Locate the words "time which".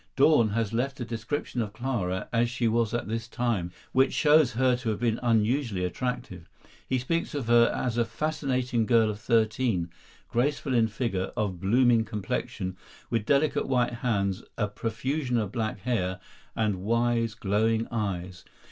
3.27-4.13